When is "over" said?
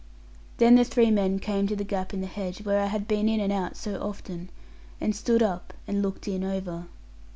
6.43-6.87